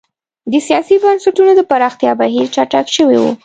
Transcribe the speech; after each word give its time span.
د 0.51 0.53
سیاسي 0.67 0.95
بنسټونو 1.03 1.51
د 1.55 1.61
پراختیا 1.69 2.11
بهیر 2.21 2.45
چټک 2.55 2.85
شوی 2.95 3.17
و. 3.21 3.25